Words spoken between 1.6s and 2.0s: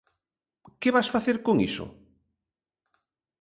iso?